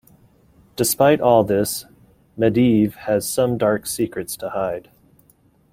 [0.77, 1.85] Despite all this,
[2.35, 4.89] Medivh has some dark secrets to hide.